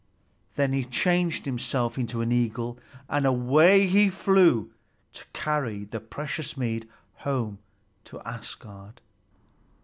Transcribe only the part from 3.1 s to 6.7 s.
away he flew to carry the precious